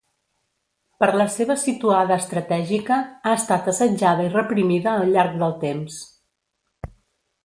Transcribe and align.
Per 1.03 1.07
la 1.21 1.25
seva 1.33 1.57
situada 1.63 2.15
estratègica 2.21 2.97
ha 3.11 3.33
estat 3.41 3.69
assetjada 3.73 4.25
i 4.29 4.35
reprimida 4.39 4.95
al 4.95 5.05
llarg 5.17 5.37
del 5.43 5.55
temps. 5.69 6.01